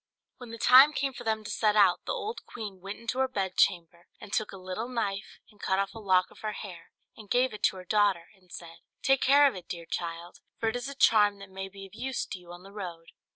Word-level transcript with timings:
When 0.37 0.49
the 0.49 0.57
time 0.57 0.93
came 0.93 1.13
for 1.13 1.23
them 1.23 1.43
to 1.43 1.51
set 1.51 1.75
out, 1.75 2.05
the 2.07 2.11
old 2.11 2.43
queen 2.47 2.81
went 2.81 2.97
into 2.97 3.19
her 3.19 3.27
bed 3.27 3.55
chamber, 3.55 4.07
and 4.19 4.33
took 4.33 4.51
a 4.51 4.57
little 4.57 4.89
knife, 4.89 5.37
and 5.51 5.61
cut 5.61 5.77
off 5.77 5.93
a 5.93 5.99
lock 5.99 6.31
of 6.31 6.39
her 6.39 6.53
hair, 6.53 6.89
and 7.15 7.29
gave 7.29 7.53
it 7.53 7.61
to 7.65 7.75
her 7.75 7.85
daughter, 7.85 8.29
and 8.33 8.51
said, 8.51 8.77
"Take 9.03 9.21
care 9.21 9.45
of 9.45 9.53
it, 9.55 9.67
dear 9.69 9.85
child; 9.85 10.39
for 10.59 10.69
it 10.69 10.75
is 10.75 10.89
a 10.89 10.95
charm 10.95 11.37
that 11.37 11.51
may 11.51 11.69
be 11.69 11.85
of 11.85 11.93
use 11.93 12.25
to 12.25 12.39
you 12.39 12.51
on 12.51 12.63
the 12.63 12.71
road." 12.73 13.11